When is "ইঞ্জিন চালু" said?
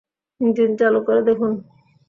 0.41-0.99